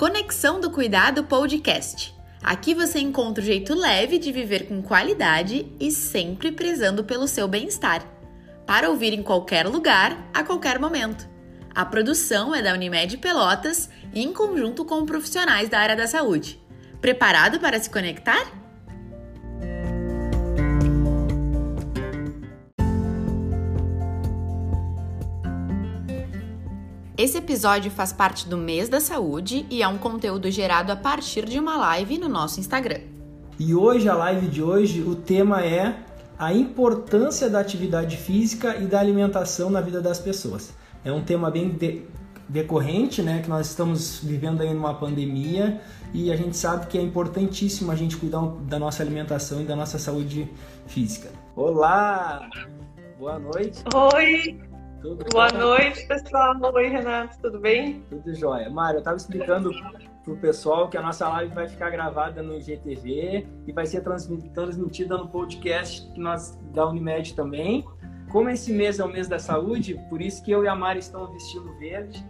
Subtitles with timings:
[0.00, 2.18] Conexão do Cuidado Podcast.
[2.42, 7.46] Aqui você encontra o jeito leve de viver com qualidade e sempre prezando pelo seu
[7.46, 8.02] bem-estar.
[8.66, 11.28] Para ouvir em qualquer lugar, a qualquer momento.
[11.74, 16.58] A produção é da Unimed Pelotas em conjunto com profissionais da área da saúde.
[17.02, 18.59] Preparado para se conectar?
[27.20, 31.44] Esse episódio faz parte do Mês da Saúde e é um conteúdo gerado a partir
[31.44, 33.02] de uma live no nosso Instagram.
[33.58, 35.96] E hoje, a live de hoje, o tema é
[36.38, 40.72] a importância da atividade física e da alimentação na vida das pessoas.
[41.04, 42.06] É um tema bem de
[42.48, 45.78] decorrente, né, que nós estamos vivendo aí numa pandemia
[46.14, 49.76] e a gente sabe que é importantíssimo a gente cuidar da nossa alimentação e da
[49.76, 50.50] nossa saúde
[50.86, 51.28] física.
[51.54, 52.48] Olá!
[53.18, 53.84] Boa noite!
[53.94, 54.69] Oi!
[55.00, 55.58] Tudo Boa bom?
[55.58, 56.54] noite, pessoal.
[56.74, 58.04] Oi, Renato, tudo bem?
[58.10, 58.68] Tudo jóia.
[58.68, 59.70] Mário, eu estava explicando
[60.22, 64.02] para o pessoal que a nossa live vai ficar gravada no IGTV e vai ser
[64.02, 67.86] transmitida no podcast que nós da Unimed também.
[68.30, 70.98] Como esse mês é o mês da saúde, por isso que eu e a Mari
[70.98, 72.22] estamos vestindo verde.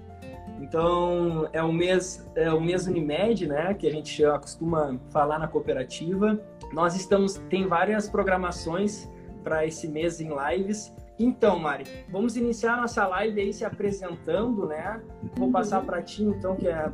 [0.61, 5.49] Então, é o mês, é o mês Unimed, né, que a gente costuma falar na
[5.49, 6.41] cooperativa.
[6.73, 9.11] Nós estamos tem várias programações
[9.43, 15.01] para esse mês em lives então, Mari, vamos iniciar nossa live aí se apresentando, né?
[15.35, 16.91] Vou passar para ti, então, que é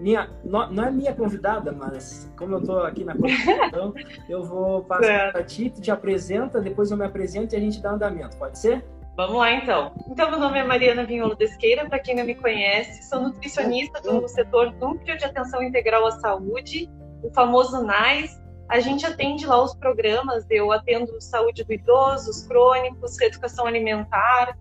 [0.00, 3.94] minha, não, é minha convidada, mas como eu estou aqui na conversação,
[4.28, 7.80] eu vou passar para ti, tu te apresenta, depois eu me apresento e a gente
[7.80, 8.84] dá andamento, pode ser?
[9.16, 9.94] Vamos lá, então.
[10.10, 14.28] Então, meu nome é Mariana Vinholo Desqueira, para quem não me conhece, sou nutricionista do
[14.28, 16.90] setor Núcleo de Atenção Integral à Saúde,
[17.22, 22.46] o famoso NAIS, a gente atende lá os programas, eu atendo saúde do idoso, os
[22.46, 24.56] crônicos, reeducação alimentar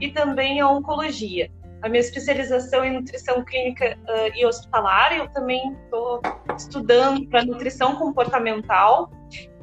[0.00, 1.50] e também a oncologia.
[1.82, 6.20] A minha especialização em nutrição clínica uh, e hospitalar, eu também estou
[6.56, 9.10] estudando para nutrição comportamental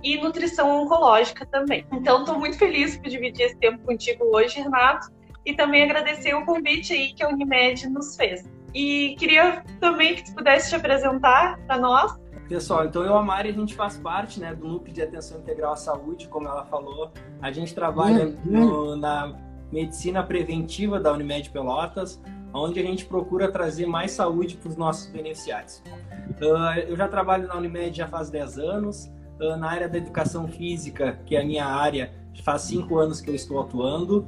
[0.03, 1.85] e nutrição oncológica também.
[1.91, 5.11] Então, estou muito feliz por dividir esse tempo contigo hoje, Renato,
[5.45, 8.49] e também agradecer o convite aí que a Unimed nos fez.
[8.73, 12.15] E queria também que tu pudesse te apresentar para nós,
[12.47, 15.39] Pessoal, então eu e a Mari, a gente faz parte né, do Núcleo de Atenção
[15.39, 17.11] Integral à Saúde, como ela falou.
[17.41, 18.35] A gente trabalha uhum.
[18.45, 19.35] no, na
[19.69, 22.21] medicina preventiva da Unimed Pelotas,
[22.53, 25.83] onde a gente procura trazer mais saúde para os nossos beneficiários.
[26.39, 30.47] Uh, eu já trabalho na Unimed já faz 10 anos, uh, na área da educação
[30.47, 34.25] física, que é a minha área, faz 5 anos que eu estou atuando.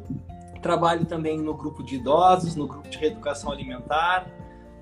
[0.62, 4.28] Trabalho também no grupo de idosos, no grupo de reeducação alimentar,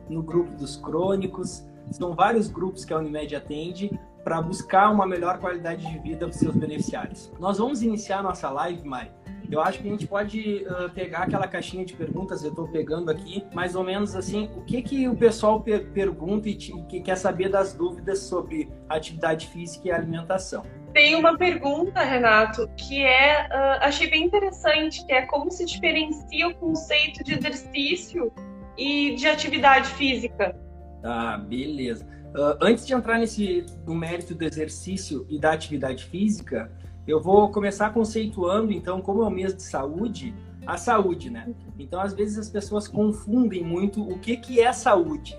[0.09, 5.39] no grupo dos crônicos são vários grupos que a Unimed atende para buscar uma melhor
[5.39, 7.31] qualidade de vida para seus beneficiários.
[7.39, 9.09] Nós vamos iniciar nossa live, Mari.
[9.49, 13.09] Eu acho que a gente pode uh, pegar aquela caixinha de perguntas, eu estou pegando
[13.09, 17.15] aqui, mais ou menos assim, o que, que o pessoal per pergunta e que quer
[17.15, 20.65] saber das dúvidas sobre atividade física e alimentação.
[20.93, 26.49] Tem uma pergunta, Renato, que é, uh, achei bem interessante, que é como se diferencia
[26.49, 28.29] o conceito de exercício
[28.77, 30.66] e de atividade física.
[31.01, 32.05] Tá, beleza.
[32.35, 36.71] Uh, antes de entrar nesse no mérito do exercício e da atividade física,
[37.07, 41.47] eu vou começar conceituando, então, como é o mês de saúde, a saúde, né?
[41.79, 45.35] Então, às vezes as pessoas confundem muito o que, que é saúde.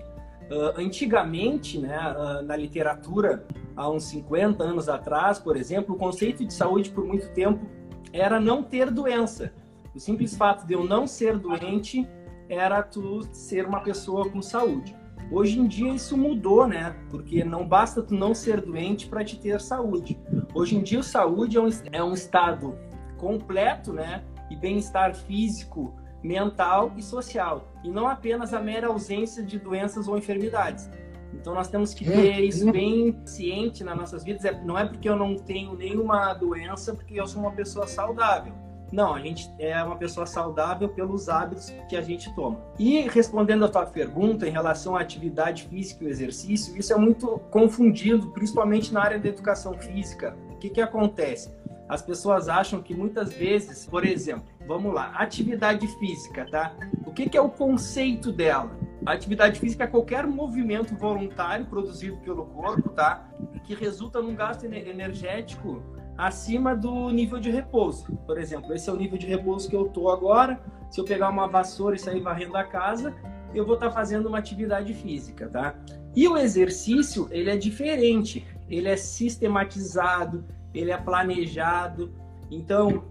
[0.49, 6.43] Uh, antigamente, né, uh, na literatura, há uns 50 anos atrás, por exemplo, o conceito
[6.43, 7.67] de saúde por muito tempo
[8.11, 9.53] era não ter doença.
[9.93, 12.07] O simples fato de eu não ser doente
[12.49, 14.95] era tu ser uma pessoa com saúde.
[15.31, 16.95] Hoje em dia isso mudou, né?
[17.09, 20.19] Porque não basta tu não ser doente para te ter saúde.
[20.53, 22.75] Hoje em dia, saúde é um, é um estado
[23.17, 24.23] completo, né?
[24.49, 27.71] E bem-estar físico, mental e social.
[27.83, 30.89] E não apenas a mera ausência de doenças ou enfermidades.
[31.31, 34.43] Então nós temos que ter isso bem ciente nas nossas vidas.
[34.45, 38.53] É, não é porque eu não tenho nenhuma doença, porque eu sou uma pessoa saudável
[38.91, 42.59] não, a gente é uma pessoa saudável pelos hábitos que a gente toma.
[42.77, 46.97] E respondendo a tua pergunta em relação à atividade física e o exercício, isso é
[46.97, 50.35] muito confundido, principalmente na área da educação física.
[50.51, 51.51] O que, que acontece?
[51.87, 56.75] As pessoas acham que muitas vezes, por exemplo, vamos lá, atividade física, tá?
[57.05, 58.69] O que, que é o conceito dela?
[59.05, 63.27] A atividade física é qualquer movimento voluntário produzido pelo corpo, tá?
[63.63, 65.81] Que resulta num gasto energético
[66.19, 68.11] acima do nível de repouso.
[68.27, 70.61] Por exemplo, esse é o nível de repouso que eu estou agora.
[70.91, 73.15] Se eu pegar uma vassoura e sair varrendo a casa,
[73.55, 75.75] eu vou estar tá fazendo uma atividade física, tá?
[76.13, 78.45] E o exercício, ele é diferente.
[78.67, 80.43] Ele é sistematizado,
[80.73, 82.13] ele é planejado.
[82.51, 83.05] Então,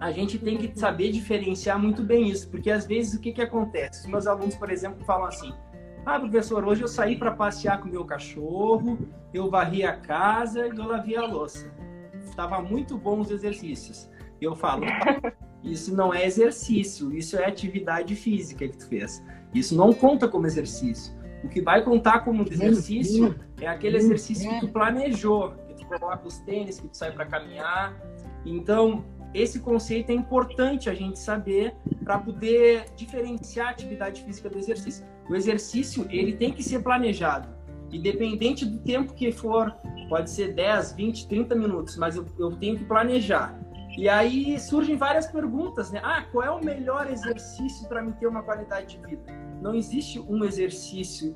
[0.00, 3.42] a gente tem que saber diferenciar muito bem isso, porque às vezes o que, que
[3.42, 4.00] acontece?
[4.00, 5.52] Os meus alunos, por exemplo, falam assim:
[6.06, 8.98] Ah, professor, hoje eu saí para passear com meu cachorro,
[9.34, 11.70] eu varri a casa e eu lavei a louça.
[12.38, 14.08] Estava muito bom os exercícios.
[14.40, 14.84] Eu falo,
[15.64, 19.20] isso não é exercício, isso é atividade física que tu fez.
[19.52, 21.12] Isso não conta como exercício.
[21.42, 26.28] O que vai contar como exercício é aquele exercício que tu planejou, que tu coloca
[26.28, 28.00] os tênis, que tu sai para caminhar.
[28.46, 29.04] Então,
[29.34, 31.74] esse conceito é importante a gente saber
[32.04, 35.04] para poder diferenciar a atividade física do exercício.
[35.28, 37.57] O exercício, ele tem que ser planejado.
[37.92, 39.74] Independente do tempo que for,
[40.08, 43.58] pode ser 10, 20, 30 minutos, mas eu, eu tenho que planejar.
[43.96, 46.00] E aí surgem várias perguntas, né?
[46.04, 49.22] Ah, qual é o melhor exercício para me ter uma qualidade de vida?
[49.60, 51.34] Não existe um exercício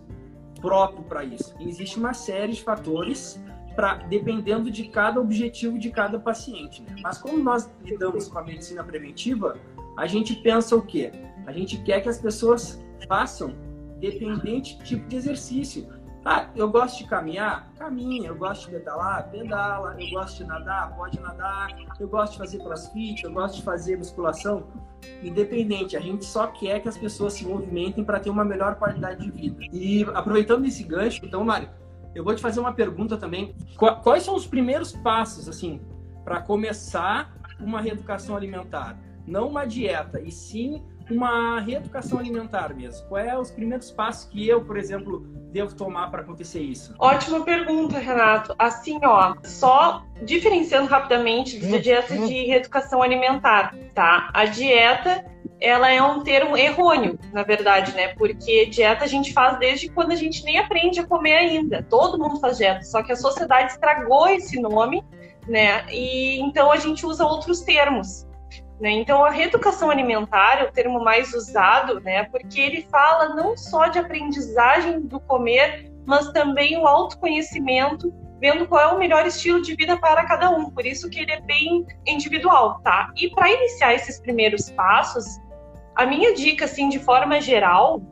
[0.60, 1.54] próprio para isso.
[1.58, 3.42] Existe uma série de fatores
[3.74, 6.82] para dependendo de cada objetivo de cada paciente.
[6.82, 6.96] Né?
[7.02, 9.58] Mas como nós lidamos com a medicina preventiva,
[9.96, 11.10] a gente pensa o quê?
[11.46, 13.54] A gente quer que as pessoas façam
[13.98, 15.88] dependente tipo de exercício.
[16.24, 17.68] Ah, eu gosto de caminhar?
[17.76, 18.28] Caminha.
[18.28, 19.28] Eu gosto de pedalar?
[19.28, 19.96] Pedala.
[19.98, 20.94] Eu gosto de nadar?
[20.96, 21.68] Pode nadar.
[21.98, 23.24] Eu gosto de fazer crossfit?
[23.24, 24.68] Eu gosto de fazer musculação?
[25.20, 29.24] Independente, a gente só quer que as pessoas se movimentem para ter uma melhor qualidade
[29.24, 29.64] de vida.
[29.72, 31.68] E aproveitando esse gancho, então, Mário,
[32.14, 33.56] eu vou te fazer uma pergunta também.
[33.76, 35.80] Quais são os primeiros passos, assim,
[36.24, 38.96] para começar uma reeducação alimentar?
[39.26, 43.06] Não uma dieta, e sim uma reeducação alimentar mesmo.
[43.08, 45.20] Quais são os primeiros passos que eu, por exemplo,
[45.52, 46.94] devo tomar para acontecer isso?
[46.98, 48.54] Ótima pergunta, Renato.
[48.58, 54.30] Assim, ó, só diferenciando rapidamente de dieta de reeducação alimentar, tá?
[54.32, 55.24] A dieta
[55.62, 58.08] ela é um termo errôneo, na verdade, né?
[58.08, 61.86] Porque dieta a gente faz desde quando a gente nem aprende a comer ainda.
[61.88, 65.04] Todo mundo faz dieta, só que a sociedade estragou esse nome,
[65.46, 65.84] né?
[65.88, 68.26] E então a gente usa outros termos.
[68.82, 68.90] Né?
[68.90, 72.24] Então, a reeducação alimentar é o termo mais usado, né?
[72.24, 78.80] porque ele fala não só de aprendizagem do comer, mas também o autoconhecimento, vendo qual
[78.80, 80.68] é o melhor estilo de vida para cada um.
[80.68, 83.08] Por isso que ele é bem individual, tá?
[83.14, 85.26] E para iniciar esses primeiros passos,
[85.94, 88.02] a minha dica, assim, de forma geral,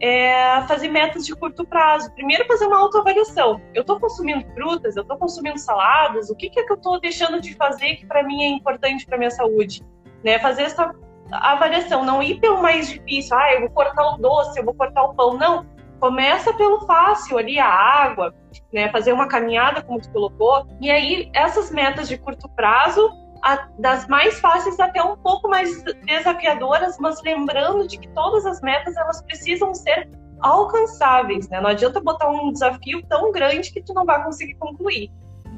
[0.00, 2.08] é fazer metas de curto prazo.
[2.14, 3.60] Primeiro, fazer uma autoavaliação.
[3.74, 7.00] Eu estou consumindo frutas, eu estou consumindo saladas, o que, que é que eu estou
[7.00, 9.82] deixando de fazer que para mim é importante para minha saúde?
[10.24, 10.38] Né?
[10.38, 10.94] Fazer essa
[11.30, 15.02] avaliação, não ir pelo mais difícil, ah, eu vou cortar o doce, eu vou cortar
[15.04, 15.66] o pão, não.
[16.00, 18.34] Começa pelo fácil ali, a água,
[18.72, 18.90] né?
[18.90, 20.66] Fazer uma caminhada, como tu colocou.
[20.80, 23.10] E aí, essas metas de curto prazo,
[23.42, 28.60] a, das mais fáceis até um pouco mais desafiadoras, mas lembrando de que todas as
[28.60, 30.08] metas elas precisam ser
[30.40, 31.60] alcançáveis, né?
[31.60, 35.10] Não adianta botar um desafio tão grande que tu não vai conseguir concluir.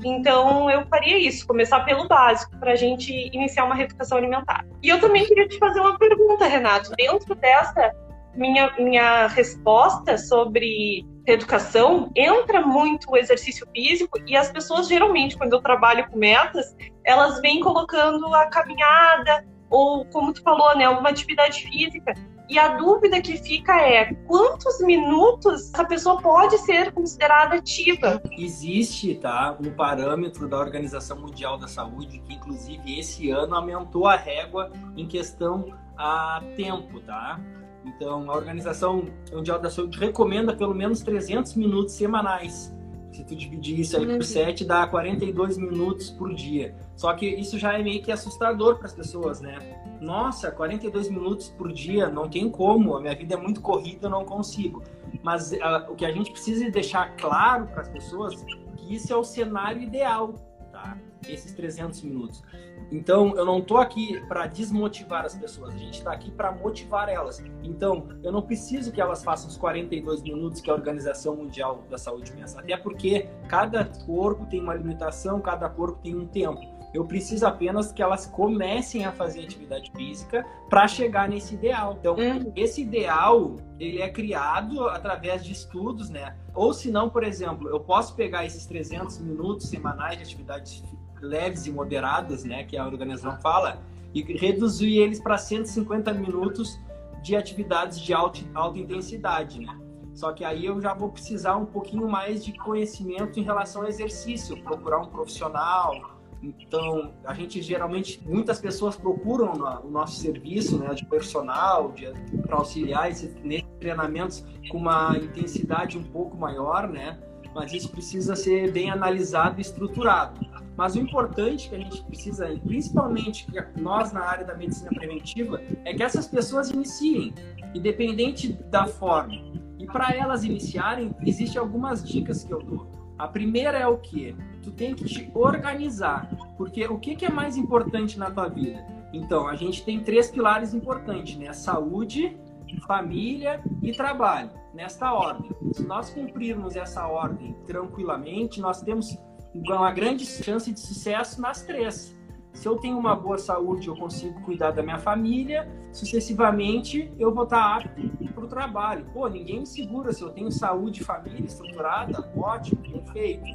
[0.04, 4.64] Então eu faria isso, começar pelo básico para a gente iniciar uma reeducação alimentar.
[4.82, 6.90] E eu também queria te fazer uma pergunta, Renato.
[6.96, 7.92] Dentro dessa
[8.34, 15.52] minha, minha resposta sobre educação entra muito o exercício físico e as pessoas geralmente quando
[15.52, 16.74] eu trabalho com metas
[17.04, 22.12] elas vêm colocando a caminhada ou como tu falou né alguma atividade física
[22.48, 29.14] e a dúvida que fica é quantos minutos essa pessoa pode ser considerada ativa existe
[29.14, 34.70] tá um parâmetro da Organização Mundial da Saúde que inclusive esse ano aumentou a régua
[34.96, 35.66] em questão
[35.96, 37.40] a tempo tá
[37.84, 42.74] então, a Organização Mundial da Saúde recomenda pelo menos 300 minutos semanais.
[43.12, 44.68] Se tu dividir isso aí por 7, uhum.
[44.68, 46.74] dá 42 minutos por dia.
[46.96, 49.58] Só que isso já é meio que assustador para as pessoas, né?
[50.02, 52.96] Nossa, 42 minutos por dia, não tem como.
[52.96, 54.82] A minha vida é muito corrida, eu não consigo.
[55.22, 58.44] Mas uh, o que a gente precisa deixar claro para as pessoas
[58.76, 60.34] que isso é o cenário ideal,
[60.72, 60.98] tá?
[61.28, 62.42] Esses 300 minutos.
[62.90, 67.08] Então, eu não estou aqui para desmotivar as pessoas, a gente está aqui para motivar
[67.08, 67.42] elas.
[67.62, 71.96] Então, eu não preciso que elas façam os 42 minutos que a Organização Mundial da
[71.96, 76.60] Saúde pensa, até porque cada corpo tem uma limitação, cada corpo tem um tempo.
[76.92, 81.96] Eu preciso apenas que elas comecem a fazer atividade física para chegar nesse ideal.
[81.98, 82.52] Então, hum.
[82.54, 86.36] esse ideal, ele é criado através de estudos, né?
[86.54, 90.82] Ou se não, por exemplo, eu posso pegar esses 300 minutos semanais de atividade
[91.22, 93.80] leves e moderadas, né, que a organização fala,
[94.12, 96.78] e reduzir eles para 150 minutos
[97.22, 99.78] de atividades de alta, alta intensidade, né?
[100.12, 103.88] Só que aí eu já vou precisar um pouquinho mais de conhecimento em relação ao
[103.88, 106.11] exercício, procurar um profissional.
[106.42, 109.52] Então, a gente geralmente, muitas pessoas procuram
[109.84, 111.94] o nosso serviço né, de personal,
[112.42, 117.18] para auxiliar esses, nesses treinamentos com uma intensidade um pouco maior, né?
[117.54, 120.40] Mas isso precisa ser bem analisado e estruturado.
[120.76, 123.46] Mas o importante que a gente precisa, principalmente
[123.78, 127.34] nós na área da medicina preventiva, é que essas pessoas iniciem,
[127.74, 129.34] independente da forma.
[129.78, 133.01] E para elas iniciarem, existem algumas dicas que eu dou.
[133.22, 134.34] A primeira é o que?
[134.64, 138.84] Tu tem que te organizar, porque o que, que é mais importante na tua vida?
[139.12, 141.52] Então, a gente tem três pilares importantes, né?
[141.52, 142.36] Saúde,
[142.84, 145.52] família e trabalho, nesta ordem.
[145.72, 149.16] Se nós cumprirmos essa ordem tranquilamente, nós temos
[149.54, 152.12] uma grande chance de sucesso nas três.
[152.52, 157.44] Se eu tenho uma boa saúde, eu consigo cuidar da minha família, sucessivamente eu vou
[157.44, 159.06] estar apto para o trabalho.
[159.12, 163.46] Pô, ninguém me segura se eu tenho saúde e família estruturada, ótimo, perfeito.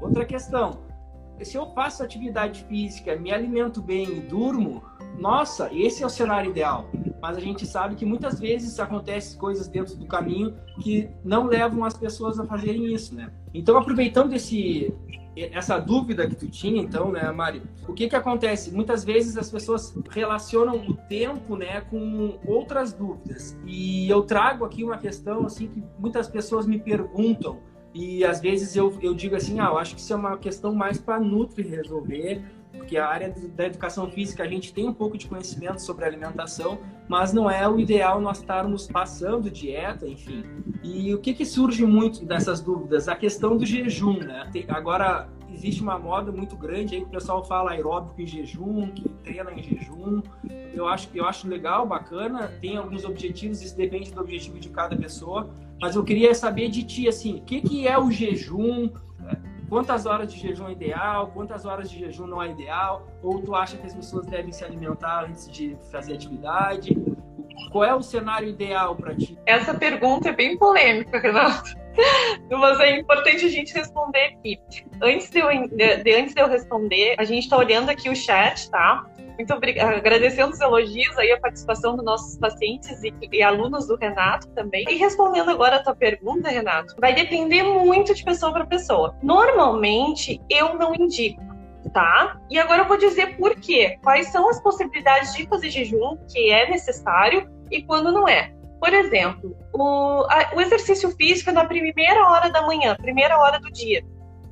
[0.00, 0.82] Outra questão,
[1.42, 4.82] se eu faço atividade física, me alimento bem e durmo,
[5.18, 6.88] nossa, esse é o cenário ideal.
[7.20, 11.84] Mas a gente sabe que muitas vezes acontecem coisas dentro do caminho que não levam
[11.84, 13.32] as pessoas a fazerem isso, né?
[13.54, 14.92] Então, aproveitando esse,
[15.36, 17.62] essa dúvida que tu tinha, então, né, Mari?
[17.88, 18.72] O que que acontece?
[18.72, 23.56] Muitas vezes as pessoas relacionam o tempo, né, com outras dúvidas.
[23.66, 27.58] E eu trago aqui uma questão, assim, que muitas pessoas me perguntam.
[27.92, 30.74] E às vezes eu, eu digo assim, ah, eu acho que isso é uma questão
[30.74, 32.42] mais para Nutri resolver,
[32.76, 36.78] porque a área da educação física a gente tem um pouco de conhecimento sobre alimentação,
[37.08, 40.44] mas não é o ideal nós estarmos passando dieta, enfim.
[40.82, 43.08] E o que, que surge muito dessas dúvidas?
[43.08, 44.50] A questão do jejum, né?
[44.68, 49.08] Agora existe uma moda muito grande aí que o pessoal fala aeróbico em jejum, que
[49.22, 50.22] treina em jejum.
[50.74, 54.96] Eu acho, eu acho legal, bacana, tem alguns objetivos, isso depende do objetivo de cada
[54.96, 55.48] pessoa,
[55.80, 58.90] mas eu queria saber de ti, assim, o que, que é o jejum?
[59.74, 63.56] Quantas horas de jejum é ideal, quantas horas de jejum não é ideal, ou tu
[63.56, 66.96] acha que as pessoas devem se alimentar antes de fazer atividade?
[67.72, 69.36] Qual é o cenário ideal para ti?
[69.44, 71.74] Essa pergunta é bem polêmica, Renato.
[72.50, 74.60] Mas é importante a gente responder aqui.
[75.02, 78.16] Antes de eu, de, de antes de eu responder, a gente está olhando aqui o
[78.16, 79.04] chat, tá?
[79.36, 83.96] Muito obrigada, agradecendo os elogios aí, a participação dos nossos pacientes e, e, alunos do
[83.96, 84.84] Renato também.
[84.88, 89.16] E respondendo agora a tua pergunta, Renato, vai depender muito de pessoa para pessoa.
[89.22, 91.42] Normalmente, eu não indico,
[91.92, 92.38] tá?
[92.48, 93.98] E agora eu vou dizer por quê.
[94.04, 98.52] Quais são as possibilidades de fazer jejum que é necessário e quando não é.
[98.84, 103.58] Por exemplo, o, a, o exercício físico é na primeira hora da manhã, primeira hora
[103.58, 104.04] do dia.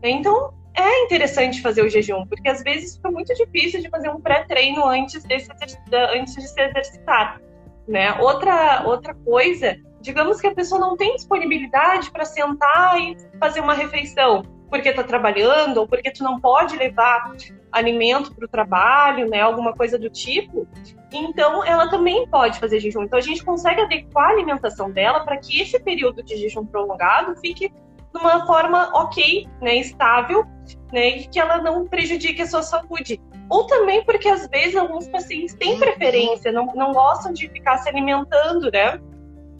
[0.02, 4.18] Então, é interessante fazer o jejum, porque às vezes fica muito difícil de fazer um
[4.18, 7.42] pré-treino antes, antes de se exercitar.
[7.86, 8.14] Né?
[8.20, 13.74] Outra, outra coisa, digamos que a pessoa não tem disponibilidade para sentar e fazer uma
[13.74, 17.30] refeição, porque está trabalhando ou porque tu não pode levar
[17.70, 20.66] alimento para o trabalho, né, alguma coisa do tipo.
[21.12, 23.02] Então, ela também pode fazer jejum.
[23.02, 27.36] Então, a gente consegue adequar a alimentação dela para que esse período de jejum prolongado
[27.36, 27.70] fique
[28.14, 30.46] numa forma ok, né, estável,
[30.90, 33.20] né, e que ela não prejudique a sua saúde.
[33.50, 37.90] Ou também porque às vezes alguns pacientes têm preferência, não, não gostam de ficar se
[37.90, 38.98] alimentando, né?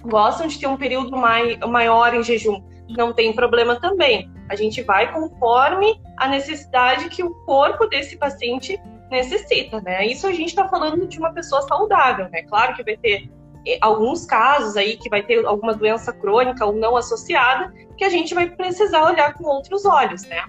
[0.03, 2.63] Gostam de ter um período mai, maior em jejum.
[2.97, 4.31] Não tem problema também.
[4.49, 8.79] A gente vai conforme a necessidade que o corpo desse paciente
[9.11, 10.07] necessita, né?
[10.07, 12.43] Isso a gente está falando de uma pessoa saudável, né?
[12.43, 13.31] Claro que vai ter
[13.67, 18.09] eh, alguns casos aí que vai ter alguma doença crônica ou não associada, que a
[18.09, 20.43] gente vai precisar olhar com outros olhos, né?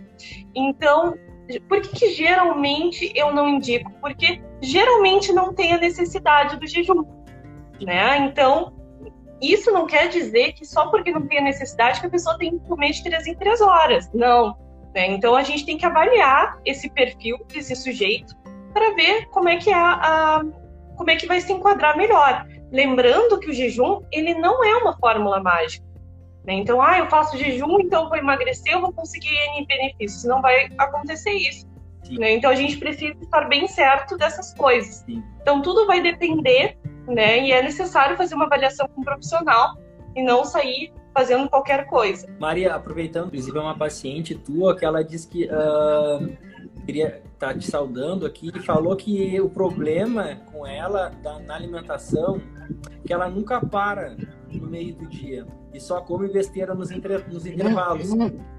[0.56, 1.16] Então,
[1.68, 3.92] por que, que geralmente eu não indico?
[4.02, 7.04] Porque geralmente não tem a necessidade do jejum,
[7.82, 8.18] né?
[8.18, 8.74] Então,
[9.52, 12.58] isso não quer dizer que só porque não tem a necessidade que a pessoa tem
[12.58, 14.10] que comer de três em três horas.
[14.14, 14.56] Não.
[14.94, 15.08] Né?
[15.08, 18.36] Então, a gente tem que avaliar esse perfil desse sujeito
[18.74, 20.42] para ver como é que é a,
[20.96, 22.46] como é que vai se enquadrar melhor.
[22.72, 25.86] Lembrando que o jejum ele não é uma fórmula mágica.
[26.46, 26.54] Né?
[26.56, 30.24] Então, ah, eu faço jejum, então eu vou emagrecer, eu vou conseguir N benefícios.
[30.26, 31.68] Não vai acontecer isso.
[32.12, 32.34] Né?
[32.34, 35.04] Então, a gente precisa estar bem certo dessas coisas.
[35.06, 35.24] Sim.
[35.42, 37.40] Então, tudo vai depender, né?
[37.46, 39.78] E é necessário fazer uma avaliação com um profissional
[40.16, 42.28] e não sair fazendo qualquer coisa.
[42.40, 46.38] Maria, aproveitando, inclusive é uma paciente tua que ela diz que uh,
[46.86, 52.42] queria tá te saudando aqui e falou que o problema com ela da, na alimentação
[53.06, 54.16] que ela nunca para
[54.50, 58.12] no meio do dia e só come besteira nos, entre, nos intervalos.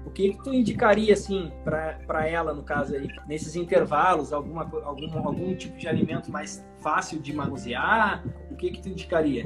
[0.05, 5.27] O que, que tu indicaria, assim, para ela, no caso aí, nesses intervalos, alguma, algum,
[5.27, 8.23] algum tipo de alimento mais fácil de manusear?
[8.51, 9.45] O que, que tu indicaria?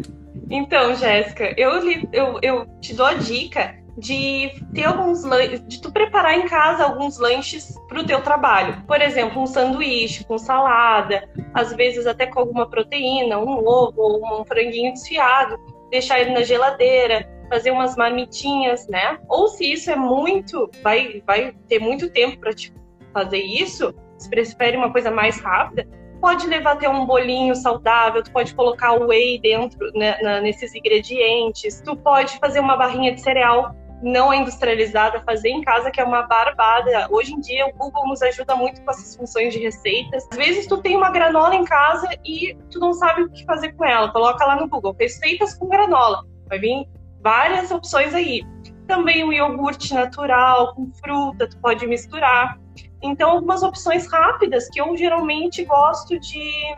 [0.49, 1.71] Então, Jéssica, eu,
[2.11, 5.23] eu, eu te dou a dica de ter alguns
[5.67, 8.83] de tu preparar em casa alguns lanches para o teu trabalho.
[8.87, 14.41] Por exemplo, um sanduíche com salada, às vezes até com alguma proteína, um ovo ou
[14.41, 15.57] um franguinho desfiado,
[15.91, 19.19] deixar ele na geladeira, fazer umas marmitinhas, né?
[19.27, 22.73] Ou se isso é muito, vai vai ter muito tempo para te
[23.13, 25.87] fazer isso, se prefere uma coisa mais rápida,
[26.21, 30.75] pode levar até um bolinho saudável, tu pode colocar o whey dentro né, na, nesses
[30.75, 36.03] ingredientes, tu pode fazer uma barrinha de cereal não industrializada, fazer em casa, que é
[36.03, 37.07] uma barbada.
[37.11, 40.25] Hoje em dia, o Google nos ajuda muito com essas funções de receitas.
[40.31, 43.73] Às vezes, tu tem uma granola em casa e tu não sabe o que fazer
[43.73, 44.11] com ela.
[44.11, 46.23] Coloca lá no Google, receitas com granola.
[46.47, 46.87] Vai vir
[47.21, 48.43] várias opções aí.
[48.87, 52.59] Também o iogurte natural, com fruta, tu pode misturar.
[53.01, 56.75] Então, algumas opções rápidas que eu geralmente gosto de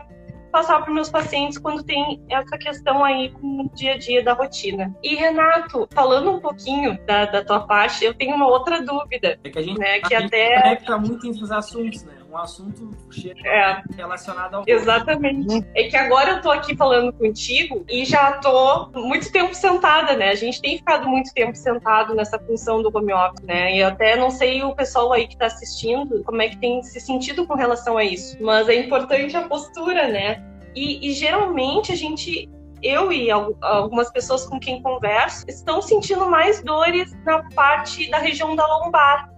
[0.52, 4.34] passar para meus pacientes quando tem essa questão aí com o dia a dia da
[4.34, 4.94] rotina.
[5.02, 9.38] E Renato, falando um pouquinho da, da tua parte, eu tenho uma outra dúvida.
[9.42, 12.21] É que a gente, né, a que gente até conecta muito entre os assuntos, né?
[12.32, 13.82] Um assunto chega É.
[13.94, 15.62] relacionado ao Exatamente.
[15.74, 20.30] É que agora eu tô aqui falando contigo e já tô muito tempo sentada, né?
[20.30, 23.76] A gente tem ficado muito tempo sentado nessa função do home office, né?
[23.76, 27.00] E até não sei o pessoal aí que tá assistindo como é que tem se
[27.00, 28.38] sentido com relação a isso.
[28.40, 30.42] Mas é importante a postura, né?
[30.74, 32.48] E, e geralmente a gente
[32.82, 38.18] eu e al- algumas pessoas com quem converso estão sentindo mais dores na parte da
[38.18, 39.30] região da lombar.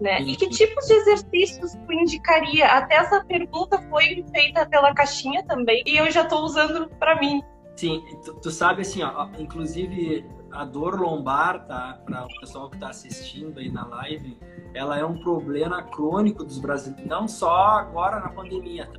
[0.00, 0.20] Né?
[0.22, 2.66] E que tipos de exercícios tu indicaria?
[2.66, 7.42] Até essa pergunta foi feita pela caixinha também e eu já estou usando para mim.
[7.76, 11.98] Sim, tu, tu sabe assim, ó, inclusive a dor lombar, tá?
[12.04, 14.38] Para o pessoal que está assistindo aí na live,
[14.74, 18.86] ela é um problema crônico dos brasileiros, não só agora na pandemia.
[18.86, 18.98] Tá?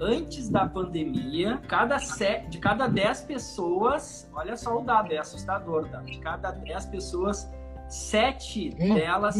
[0.00, 5.88] Antes da pandemia, cada se- de cada 10 pessoas, olha só o dado, é assustador,
[5.88, 6.02] tá?
[6.02, 7.48] De cada 10 pessoas,
[7.88, 9.36] 7 delas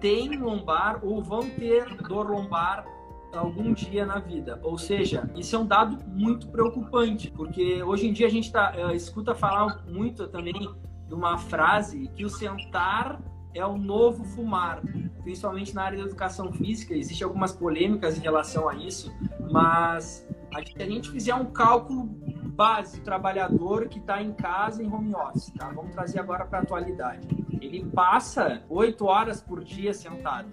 [0.00, 2.84] têm lombar ou vão ter dor lombar
[3.32, 4.58] algum dia na vida.
[4.62, 8.72] Ou seja, isso é um dado muito preocupante, porque hoje em dia a gente tá,
[8.74, 10.54] eh, escuta falar muito também
[11.06, 13.20] de uma frase que o sentar
[13.54, 14.80] é o novo fumar,
[15.22, 16.94] principalmente na área da educação física.
[16.94, 19.12] Existem algumas polêmicas em relação a isso,
[19.50, 22.04] mas a gente- fizer um cálculo
[22.54, 25.70] base do trabalhador que está em casa em home office, tá?
[25.70, 27.28] Vamos trazer agora para a atualidade.
[27.60, 30.52] Ele passa oito horas por dia sentado,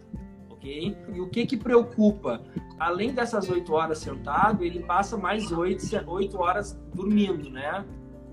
[0.49, 0.97] ok?
[1.13, 2.41] E o que que preocupa?
[2.79, 7.85] Além dessas oito horas sentado, ele passa mais oito, horas dormindo, né?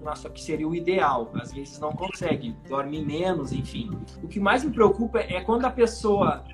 [0.03, 1.31] Nossa, que seria o ideal.
[1.35, 3.91] Às vezes não consegue, dorme menos, enfim.
[4.23, 6.45] O que mais me preocupa é quando a pessoa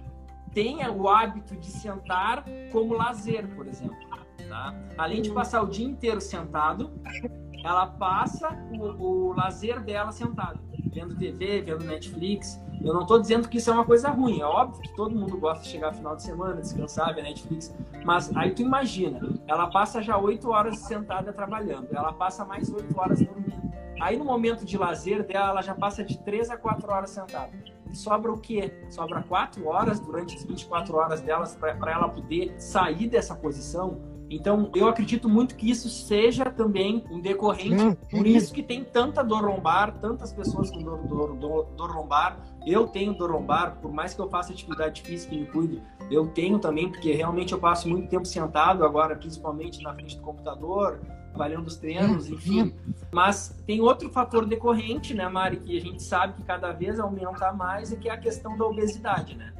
[0.53, 3.97] tenha o hábito de sentar como lazer, por exemplo.
[4.49, 4.75] Tá?
[4.97, 6.91] Além de passar o dia inteiro sentado,
[7.65, 10.61] ela passa o, o lazer dela sentado,
[10.93, 12.61] vendo TV, vendo Netflix.
[12.81, 14.41] Eu não estou dizendo que isso é uma coisa ruim.
[14.41, 17.75] É óbvio que todo mundo gosta de chegar final de semana, descansar, ver Netflix.
[18.05, 22.99] Mas aí tu imagina, ela passa já oito horas sentada trabalhando, ela passa mais oito
[22.99, 23.69] horas dormindo.
[24.01, 27.51] Aí no momento de lazer dela, ela já passa de três a quatro horas sentada.
[27.91, 28.73] E sobra o quê?
[28.91, 34.01] Sobra quatro horas durante as 24 horas delas para ela poder sair dessa posição.
[34.31, 39.23] Então, eu acredito muito que isso seja também um decorrente, por isso que tem tanta
[39.23, 42.39] dor lombar, tantas pessoas com dor, dor, dor, dor lombar.
[42.67, 46.27] Eu tenho dor lombar, por mais que eu faça atividade física e me cuide, eu
[46.27, 51.01] tenho também, porque realmente eu passo muito tempo sentado agora, principalmente na frente do computador,
[51.31, 52.75] trabalhando os treinos, enfim.
[53.13, 57.53] Mas tem outro fator decorrente, né, Mari, que a gente sabe que cada vez aumenta
[57.53, 59.55] mais, e que é a questão da obesidade, né?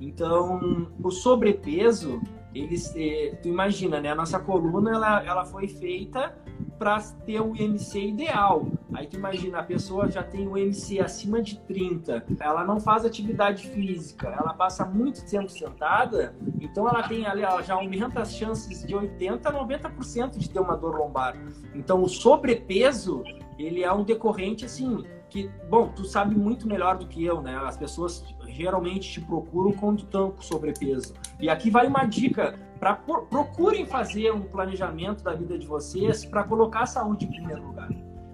[0.00, 2.20] Então, o sobrepeso,
[2.54, 4.10] eles, eh, tu imagina, né?
[4.10, 6.34] A nossa coluna, ela, ela foi feita
[6.78, 8.66] para ter o IMC ideal.
[8.94, 13.04] Aí tu imagina, a pessoa já tem o IMC acima de 30, ela não faz
[13.04, 18.32] atividade física, ela passa muito tempo sentada, então ela tem ali, ela já aumenta as
[18.32, 21.36] chances de 80 a 90% de ter uma dor lombar.
[21.74, 23.22] Então o sobrepeso,
[23.58, 27.56] ele é um decorrente assim, que, bom, tu sabe muito melhor do que eu, né?
[27.56, 31.14] As pessoas geralmente te procuram quando estão com sobrepeso.
[31.38, 36.44] E aqui vai uma dica para procurem fazer um planejamento da vida de vocês para
[36.44, 37.88] colocar a saúde em primeiro lugar.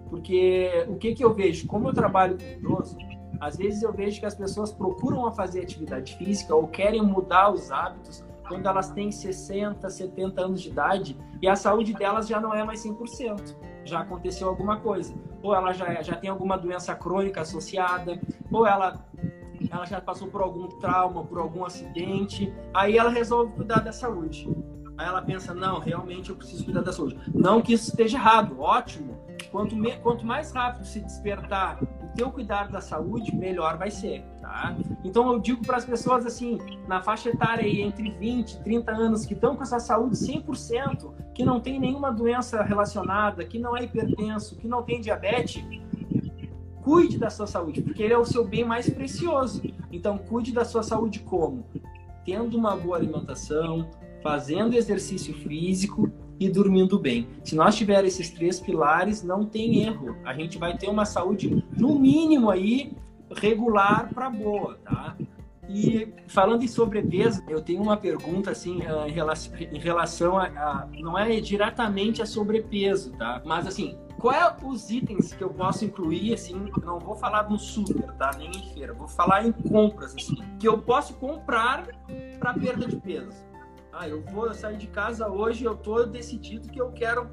[0.08, 2.96] Porque o que que eu vejo, como eu trabalho com idoso,
[3.40, 7.70] às vezes eu vejo que as pessoas procuram fazer atividade física ou querem mudar os
[7.70, 12.54] hábitos quando elas têm 60, 70 anos de idade e a saúde delas já não
[12.54, 13.73] é mais 100%.
[13.84, 15.14] Já aconteceu alguma coisa.
[15.42, 18.18] Ou ela já, já tem alguma doença crônica associada,
[18.50, 19.04] ou ela
[19.70, 24.48] ela já passou por algum trauma, por algum acidente, aí ela resolve cuidar da saúde.
[24.96, 27.18] Aí ela pensa, não, realmente eu preciso cuidar da saúde.
[27.34, 29.18] Não que isso esteja errado, ótimo.
[29.50, 31.80] Quanto, me, quanto mais rápido se despertar
[32.14, 34.76] teu cuidar da saúde, melhor vai ser, tá?
[35.04, 38.92] Então eu digo para as pessoas assim, na faixa etária aí, entre 20 e 30
[38.92, 43.76] anos, que estão com essa saúde 100%, que não tem nenhuma doença relacionada, que não
[43.76, 45.64] é hipertenso, que não tem diabetes,
[46.82, 49.62] cuide da sua saúde, porque ele é o seu bem mais precioso.
[49.90, 51.64] Então, cuide da sua saúde como?
[52.24, 53.88] Tendo uma boa alimentação,
[54.22, 57.28] fazendo exercício físico e dormindo bem.
[57.44, 60.16] Se nós tivermos esses três pilares, não tem erro.
[60.24, 62.92] A gente vai ter uma saúde, no mínimo aí,
[63.30, 65.16] regular para boa, tá?
[65.68, 70.88] E falando em sobrepeso, eu tenho uma pergunta assim em relação, em relação a, a,
[70.98, 73.40] não é diretamente a sobrepeso, tá?
[73.44, 76.70] Mas assim, qual é os itens que eu posso incluir assim?
[76.84, 78.32] Não vou falar no super, tá?
[78.36, 81.86] Nem em feira, vou falar em compras assim, que eu posso comprar
[82.38, 83.53] para perda de peso.
[83.96, 87.30] Ah, eu vou sair de casa hoje, eu tô decidido que eu quero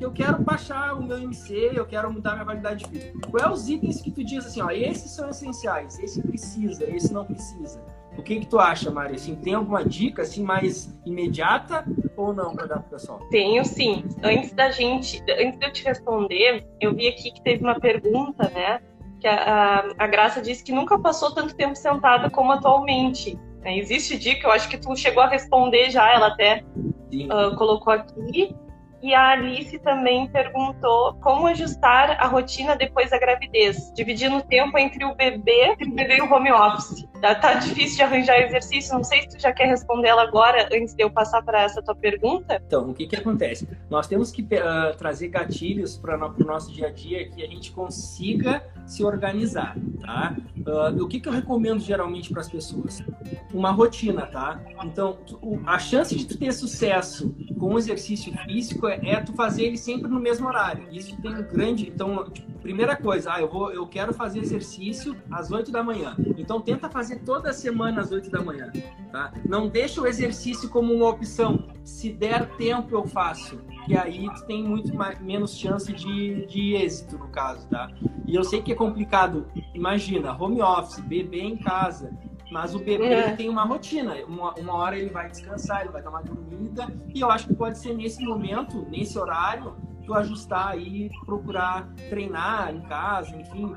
[0.00, 3.28] eu quero baixar o meu MC, eu quero mudar minha qualidade de vida.
[3.30, 7.14] Quais é os itens que tu diz assim, ó, esses são essenciais, esse precisa, esse
[7.14, 7.80] não precisa?
[8.18, 9.14] O que que tu acha, Mari?
[9.14, 11.84] Assim, tem alguma dica assim mais imediata
[12.16, 13.20] ou não para dar pro pessoal?
[13.30, 14.04] Tenho sim.
[14.22, 18.50] Antes da gente, antes de eu te responder, eu vi aqui que teve uma pergunta,
[18.50, 18.80] né?
[19.20, 23.38] Que a, a, a Graça disse que nunca passou tanto tempo sentada como atualmente.
[23.66, 23.76] Né?
[23.78, 28.54] Existe dica, eu acho que tu chegou a responder já, ela até uh, colocou aqui.
[29.02, 34.76] E a Alice também perguntou como ajustar a rotina depois da gravidez, dividindo o tempo
[34.78, 37.06] entre o bebê, o bebê e o home office.
[37.20, 40.68] Tá, tá difícil de arranjar exercício, não sei se tu já quer responder ela agora,
[40.72, 42.62] antes de eu passar para essa tua pergunta.
[42.66, 43.68] Então, o que que acontece?
[43.88, 47.72] Nós temos que uh, trazer gatilhos para o nosso dia a dia que a gente
[47.72, 50.36] consiga se organizar, tá?
[50.58, 53.02] Uh, o que que eu recomendo geralmente para as pessoas?
[53.52, 54.60] Uma rotina, tá?
[54.84, 55.18] Então,
[55.66, 59.76] a chance de tu ter sucesso com o exercício físico é, é tu fazer ele
[59.76, 60.86] sempre no mesmo horário.
[60.90, 65.16] Isso tem um grande, então, tipo, primeira coisa, ah, eu vou, eu quero fazer exercício
[65.30, 66.16] às 8 da manhã.
[66.36, 68.72] Então, tenta fazer toda semana às 8 da manhã.
[69.12, 69.32] Tá?
[69.44, 71.68] Não deixa o exercício como uma opção.
[71.84, 73.60] Se der tempo, eu faço.
[73.88, 77.88] E aí tu tem muito mais, menos chance de, de êxito, no caso, tá?
[78.26, 79.46] E eu sei que é complicado.
[79.72, 82.10] Imagina, home office, bebê em casa.
[82.50, 83.32] Mas o bebê é.
[83.36, 84.14] tem uma rotina.
[84.26, 86.86] Uma, uma hora ele vai descansar, ele vai dar uma dormida.
[87.14, 92.74] E eu acho que pode ser nesse momento, nesse horário, tu ajustar aí, procurar treinar
[92.74, 93.74] em casa, enfim,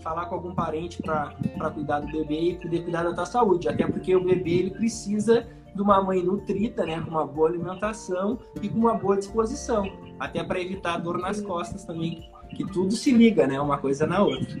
[0.00, 3.68] falar com algum parente para cuidar do bebê e poder cuidar da tua saúde.
[3.68, 8.38] Até porque o bebê ele precisa de uma mãe nutrida, né, com uma boa alimentação
[8.62, 9.84] e com uma boa disposição,
[10.18, 14.22] até para evitar dor nas costas também, que tudo se liga, né, uma coisa na
[14.22, 14.58] outra.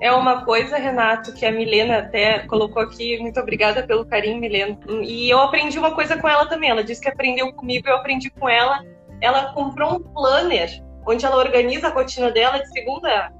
[0.00, 3.18] É uma coisa, Renato, que a Milena até colocou aqui.
[3.18, 4.78] Muito obrigada pelo carinho, Milena.
[5.02, 6.70] E eu aprendi uma coisa com ela também.
[6.70, 8.84] Ela disse que aprendeu comigo, eu aprendi com ela.
[9.20, 13.32] Ela comprou um planner onde ela organiza a rotina dela de segunda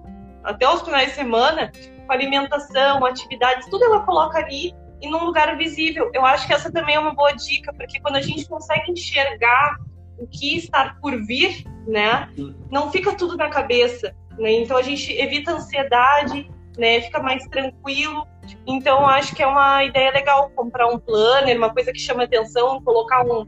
[0.43, 1.71] até os finais de semana,
[2.07, 6.11] com alimentação, atividades, tudo ela coloca ali e num lugar visível.
[6.15, 9.77] Eu acho que essa também é uma boa dica, porque quando a gente consegue enxergar
[10.19, 12.29] o que está por vir, né,
[12.71, 14.53] não fica tudo na cabeça, né?
[14.53, 18.27] Então a gente evita ansiedade, né, fica mais tranquilo.
[18.67, 22.81] Então acho que é uma ideia legal comprar um planner, uma coisa que chama atenção,
[22.83, 23.47] colocar um,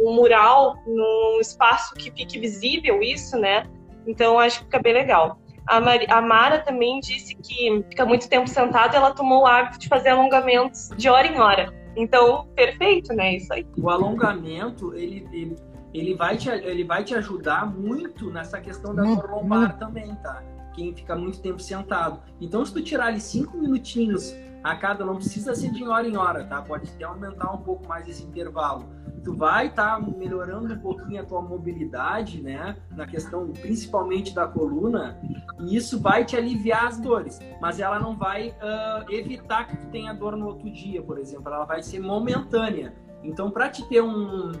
[0.00, 3.64] um mural num espaço que fique visível isso, né?
[4.06, 5.38] Então acho que fica bem legal.
[5.66, 9.78] A, Mar a Mara também disse que fica muito tempo sentada ela tomou o hábito
[9.78, 11.72] de fazer alongamentos de hora em hora.
[11.96, 13.36] Então, perfeito, né?
[13.36, 13.66] Isso aí.
[13.76, 15.56] O alongamento, ele, ele,
[15.92, 20.42] ele, vai, te, ele vai te ajudar muito nessa questão da dor lombar também, tá?
[20.74, 22.20] Quem fica muito tempo sentado.
[22.40, 26.16] Então, se tu tirar ali cinco minutinhos a cada, não precisa ser de hora em
[26.16, 26.62] hora, tá?
[26.62, 28.88] Pode até aumentar um pouco mais esse intervalo
[29.22, 32.76] tu vai estar tá melhorando um pouquinho a tua mobilidade, né?
[32.92, 35.18] Na questão principalmente da coluna,
[35.60, 39.86] e isso vai te aliviar as dores, mas ela não vai uh, evitar que tu
[39.88, 42.94] tenha dor no outro dia, por exemplo, ela vai ser momentânea.
[43.22, 44.52] Então, para te ter um,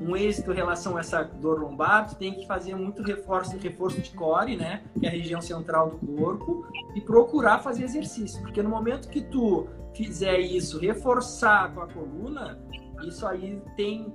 [0.00, 4.00] um êxito em relação a essa dor lombar, tu tem que fazer muito reforço, reforço
[4.00, 4.82] de core, né?
[4.98, 8.40] Que é a região central do corpo, e procurar fazer exercício.
[8.42, 12.58] Porque no momento que tu fizer isso, reforçar a tua coluna,
[13.06, 14.12] isso aí tem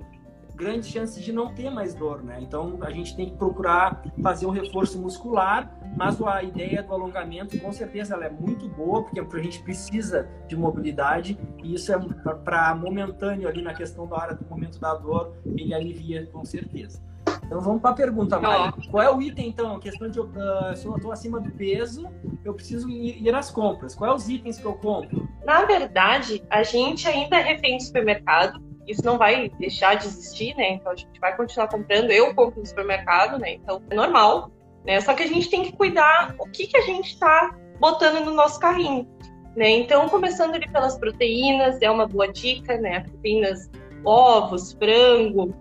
[0.54, 2.38] grandes chances de não ter mais dor, né?
[2.40, 7.58] Então a gente tem que procurar fazer um reforço muscular, mas a ideia do alongamento,
[7.58, 11.98] com certeza, ela é muito boa, porque a gente precisa de mobilidade e isso é
[12.44, 17.02] para momentâneo ali na questão da hora do momento da dor, ele alivia com certeza.
[17.44, 18.72] Então vamos para a pergunta, Maria.
[18.90, 19.76] Qual é o item, então?
[19.76, 20.26] A questão de uh,
[20.74, 22.08] se eu estou acima do peso,
[22.44, 23.94] eu preciso ir, ir às compras.
[23.94, 25.28] Quais é os itens que eu compro?
[25.44, 30.56] Na verdade, a gente ainda é refém do supermercado isso não vai deixar de existir,
[30.56, 30.72] né?
[30.72, 32.10] Então a gente vai continuar comprando.
[32.10, 33.54] Eu compro no supermercado, né?
[33.54, 34.50] Então é normal,
[34.84, 35.00] né?
[35.00, 38.32] Só que a gente tem que cuidar o que, que a gente está botando no
[38.32, 39.08] nosso carrinho,
[39.56, 39.70] né?
[39.70, 43.00] Então, começando ali pelas proteínas, é uma boa dica, né?
[43.00, 43.70] Proteínas,
[44.04, 45.54] ovos, frango,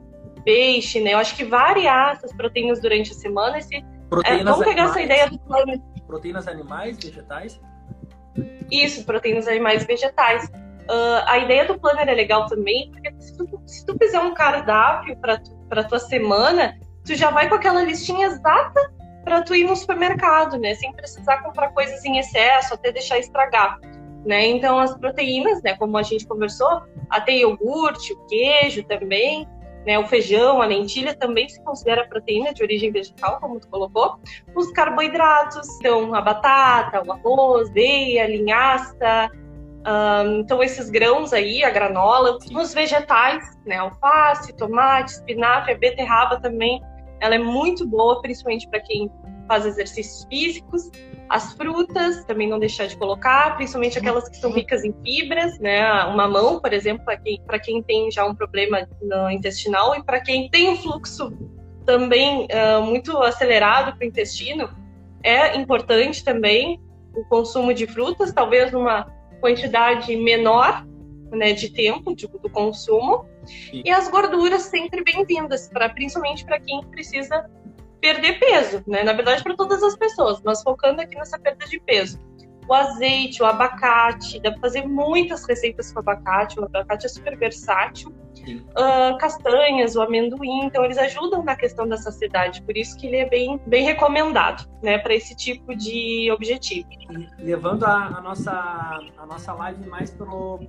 [0.44, 1.14] peixe, né?
[1.14, 3.58] Eu acho que variar essas proteínas durante a semana.
[3.58, 3.76] Esse,
[4.26, 5.84] é, vamos pegar animais, essa ideia do plano.
[6.08, 7.60] Proteínas animais, vegetais?
[8.70, 10.50] Isso, proteínas animais e vegetais.
[10.92, 14.34] Uh, a ideia do planner é legal também, porque se tu, se tu fizer um
[14.34, 18.92] cardápio para para tua semana, tu já vai com aquela listinha exata
[19.24, 20.76] para tu ir no supermercado, né?
[20.76, 23.80] Sem precisar comprar coisas em excesso, até deixar estragar.
[24.26, 24.48] Né?
[24.48, 29.48] Então, as proteínas, né, como a gente conversou, até iogurte, o queijo também,
[29.84, 34.20] né, o feijão, a lentilha também se considera proteína de origem vegetal, como tu colocou.
[34.54, 39.32] Os carboidratos, então a batata, o arroz, aveia, linhaça,
[39.86, 46.40] um, então esses grãos aí, a granola, os vegetais, né, alface, tomate, espinafre, a beterraba
[46.40, 46.82] também,
[47.20, 49.10] ela é muito boa, principalmente para quem
[49.48, 50.90] faz exercícios físicos.
[51.30, 56.04] As frutas, também não deixar de colocar, principalmente aquelas que são ricas em fibras, né?
[56.06, 60.20] O mamão, por exemplo, para quem, quem tem já um problema no intestinal e para
[60.20, 61.32] quem tem um fluxo
[61.86, 64.70] também uh, muito acelerado para o intestino,
[65.24, 66.80] é importante também
[67.16, 69.08] o consumo de frutas, talvez numa
[69.42, 70.86] quantidade menor
[71.32, 73.26] né, de tempo de, do consumo.
[73.46, 73.82] Sim.
[73.84, 77.50] E as gorduras sempre bem-vindas, principalmente para quem precisa
[78.00, 79.04] perder peso, né?
[79.04, 82.20] Na verdade, para todas as pessoas, mas focando aqui nessa perda de peso.
[82.68, 87.38] O azeite, o abacate, dá para fazer muitas receitas com abacate, o abacate é super
[87.38, 88.14] versátil.
[88.50, 93.18] Uh, castanhas, o amendoim, então eles ajudam na questão da saciedade, por isso que ele
[93.18, 96.88] é bem, bem recomendado, né, para esse tipo de objetivo.
[97.40, 98.52] Levando a, a, nossa,
[99.18, 100.60] a nossa live mais para o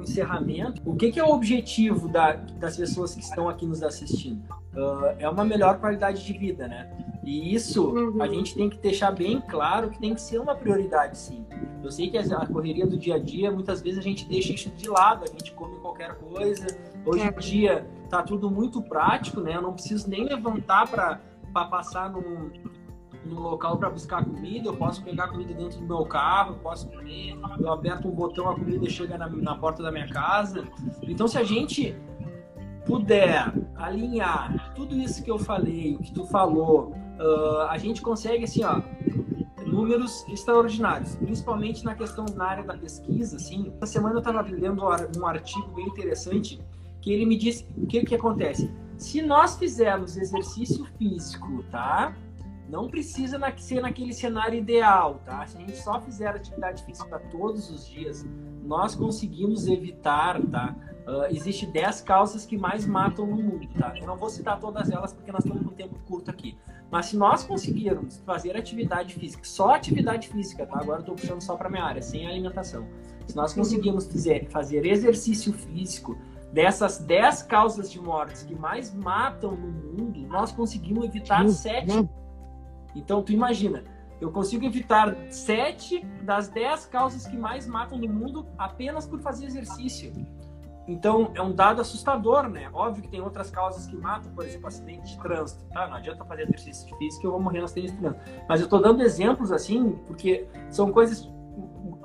[0.00, 4.42] encerramento, o que, que, é o objetivo da, das pessoas que estão aqui nos assistindo?
[4.76, 6.90] Uh, é uma melhor qualidade de vida, né?
[7.24, 8.22] E isso uhum.
[8.22, 11.44] a gente tem que deixar bem claro que tem que ser uma prioridade, sim.
[11.82, 14.70] Eu sei que a correria do dia a dia, muitas vezes a gente deixa isso
[14.70, 16.66] de lado, a gente come qualquer coisa.
[17.04, 17.32] Hoje em é.
[17.32, 19.56] dia tá tudo muito prático, né?
[19.56, 21.20] Eu não preciso nem levantar para
[21.52, 22.50] passar num,
[23.24, 26.88] num local para buscar comida, eu posso pegar comida dentro do meu carro, eu posso
[26.88, 30.64] comer, eu aperto um botão, a comida chega na, na porta da minha casa.
[31.02, 31.96] Então, se a gente
[32.86, 38.62] puder alinhar tudo isso que eu falei, que tu falou, uh, a gente consegue assim,
[38.64, 38.80] ó,
[39.66, 43.72] números extraordinários, principalmente na questão na área da pesquisa, assim.
[43.76, 44.82] Essa semana eu estava lendo
[45.18, 46.60] um artigo bem interessante
[47.00, 48.70] que ele me disse o que que acontece.
[48.96, 52.16] Se nós fizermos exercício físico, tá?
[52.68, 55.46] Não precisa ser naquele cenário ideal, tá?
[55.46, 58.26] Se a gente só fizer atividade física todos os dias,
[58.64, 60.74] nós conseguimos evitar, tá?
[61.06, 63.94] Uh, existe 10 causas que mais matam no mundo, tá?
[63.96, 66.58] Eu não vou citar todas elas porque nós estamos com um tempo curto aqui.
[66.90, 70.80] Mas se nós conseguirmos fazer atividade física, só atividade física, tá?
[70.80, 72.86] Agora eu estou puxando só para minha área, sem alimentação.
[73.28, 76.18] Se nós conseguirmos fazer, fazer exercício físico,
[76.52, 82.08] dessas 10 causas de mortes que mais matam no mundo, nós conseguimos evitar 7.
[82.96, 83.84] Então, tu imagina,
[84.20, 89.46] eu consigo evitar 7 das 10 causas que mais matam no mundo apenas por fazer
[89.46, 90.12] exercício.
[90.88, 92.70] Então, é um dado assustador, né?
[92.72, 95.86] Óbvio que tem outras causas que matam, por exemplo, acidente de trânsito, tá?
[95.88, 98.24] Não adianta fazer exercício físico que eu vou morrer no acidente de trânsito.
[98.48, 101.28] Mas eu estou dando exemplos, assim, porque são coisas...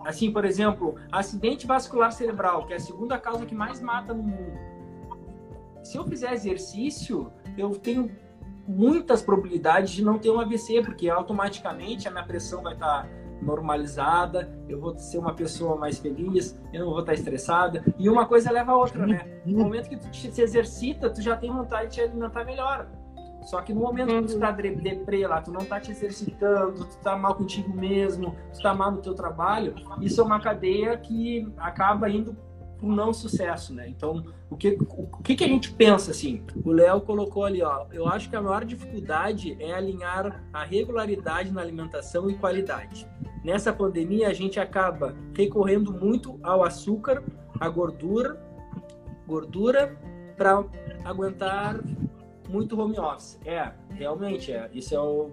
[0.03, 4.23] Assim, por exemplo, acidente vascular cerebral, que é a segunda causa que mais mata no
[4.23, 4.57] mundo.
[5.83, 8.09] Se eu fizer exercício, eu tenho
[8.67, 13.03] muitas probabilidades de não ter um AVC, porque automaticamente a minha pressão vai estar...
[13.03, 17.83] Tá normalizada, eu vou ser uma pessoa mais feliz, eu não vou estar estressada.
[17.97, 19.41] E uma coisa leva a outra, né?
[19.45, 22.87] No momento que tu te, se exercita, tu já tem vontade de te alimentar melhor.
[23.43, 26.97] Só que no momento que tu tá deprê lá, tu não tá te exercitando, tu
[26.99, 31.51] tá mal contigo mesmo, tu tá mal no teu trabalho, isso é uma cadeia que
[31.57, 32.37] acaba indo
[32.81, 33.87] pro não sucesso, né?
[33.87, 36.43] Então, o que, o que, que a gente pensa assim?
[36.65, 37.85] O Léo colocou ali, ó.
[37.93, 43.07] Eu acho que a maior dificuldade é alinhar a regularidade na alimentação e qualidade.
[43.45, 47.23] Nessa pandemia, a gente acaba recorrendo muito ao açúcar,
[47.59, 48.41] à gordura,
[49.27, 49.95] gordura
[50.35, 50.65] para
[51.05, 51.79] aguentar
[52.49, 53.39] muito home office.
[53.45, 54.69] É, realmente é.
[54.73, 55.31] Isso é o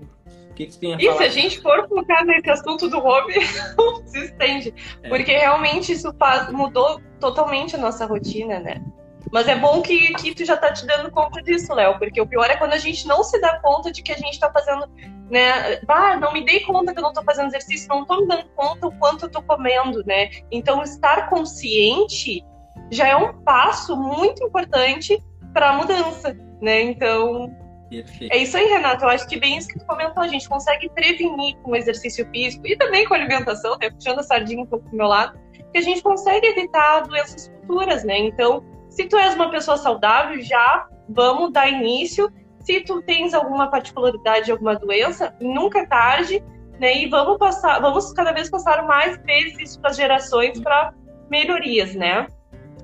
[0.50, 1.14] o que, que você tem a falar?
[1.14, 3.34] E se a gente for focar nesse assunto do hobby,
[4.06, 4.74] se estende.
[5.02, 5.08] É.
[5.08, 8.82] Porque realmente isso faz, mudou totalmente a nossa rotina, né?
[9.30, 12.26] Mas é bom que, que tu já tá te dando conta disso, Léo, porque o
[12.26, 14.86] pior é quando a gente não se dá conta de que a gente tá fazendo,
[15.30, 15.80] né?
[15.86, 18.46] Ah, não me dei conta que eu não tô fazendo exercício, não tô me dando
[18.54, 20.30] conta o quanto eu tô comendo, né?
[20.50, 22.42] Então, estar consciente
[22.90, 26.82] já é um passo muito importante para a mudança, né?
[26.82, 27.50] Então,
[27.88, 28.32] Perfeito.
[28.32, 29.04] É isso aí, Renato.
[29.04, 30.22] Eu acho que bem isso que tu comentou.
[30.22, 33.90] A gente consegue prevenir com o exercício físico e também com a alimentação, né?
[33.90, 35.38] puxando a sardinha um pouco do meu lado,
[35.72, 38.18] que a gente consegue evitar doenças futuras, né?
[38.18, 42.30] Então, se tu és uma pessoa saudável, já vamos dar início.
[42.60, 46.44] Se tu tens alguma particularidade, alguma doença, nunca é tarde,
[46.80, 46.96] né?
[46.96, 50.92] E vamos passar, vamos cada vez passar mais vezes isso para as gerações para
[51.30, 52.26] melhorias, né?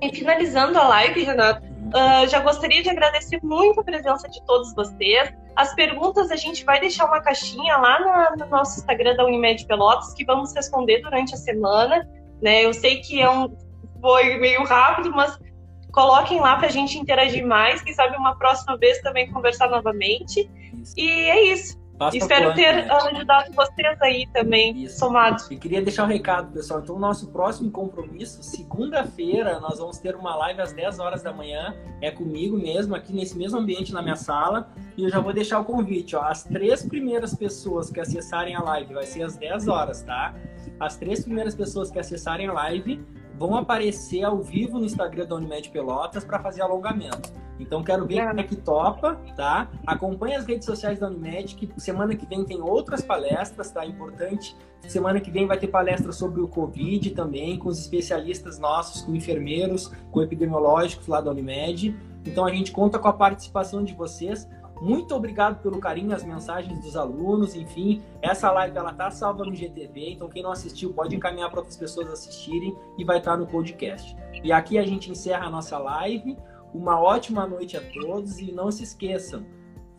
[0.01, 4.75] E finalizando a live, Renato, uh, já gostaria de agradecer muito a presença de todos
[4.75, 5.33] vocês.
[5.57, 9.67] As perguntas a gente vai deixar uma caixinha lá no, no nosso Instagram da Unimed
[9.67, 12.09] Pelotas que vamos responder durante a semana.
[12.43, 12.65] Né?
[12.65, 13.57] Eu sei que é um,
[14.01, 15.39] foi meio rápido, mas
[15.93, 17.81] coloquem lá para a gente interagir mais.
[17.81, 20.51] Quem sabe uma próxima vez também conversar novamente.
[20.97, 21.84] E é isso.
[21.97, 24.99] Basta Espero ter ajudado vocês aí também, Isso.
[24.99, 25.49] somados.
[25.49, 26.81] E queria deixar um recado, pessoal.
[26.81, 31.33] Então, o nosso próximo compromisso, segunda-feira, nós vamos ter uma live às 10 horas da
[31.33, 31.73] manhã.
[32.01, 34.69] É comigo mesmo, aqui nesse mesmo ambiente, na minha sala.
[34.97, 36.23] E eu já vou deixar o convite, ó.
[36.23, 40.35] As três primeiras pessoas que acessarem a live, vai ser às 10 horas, tá?
[40.81, 43.05] As três primeiras pessoas que acessarem a live
[43.39, 47.44] vão aparecer ao vivo no Instagram da Unimed Pelotas para fazer alongamento.
[47.59, 49.69] Então quero ver quem é que topa, tá?
[49.87, 53.85] Acompanhe as redes sociais da Unimed, que semana que vem tem outras palestras, tá?
[53.85, 54.57] Importante.
[54.89, 59.15] Semana que vem vai ter palestra sobre o Covid também, com os especialistas nossos, com
[59.15, 61.97] enfermeiros, com epidemiológicos lá da Unimed.
[62.25, 64.49] Então a gente conta com a participação de vocês.
[64.81, 68.03] Muito obrigado pelo carinho, as mensagens dos alunos, enfim.
[68.21, 71.77] Essa live ela tá salva no GTV, então quem não assistiu pode encaminhar para outras
[71.77, 74.17] pessoas assistirem e vai estar tá no podcast.
[74.43, 76.37] E aqui a gente encerra a nossa live.
[76.75, 79.47] Uma ótima noite a todos e não se esqueçam,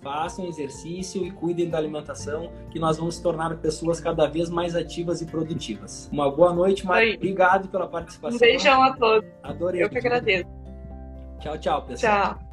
[0.04, 5.22] façam exercício e cuidem da alimentação, que nós vamos tornar pessoas cada vez mais ativas
[5.22, 6.10] e produtivas.
[6.12, 7.16] Uma boa noite, Mário.
[7.16, 8.36] Obrigado pela participação.
[8.36, 9.28] Um beijão a todos.
[9.42, 9.84] Adorei.
[9.84, 10.50] Eu que agradeço.
[11.40, 12.36] Tchau, tchau, pessoal.
[12.36, 12.45] Tchau.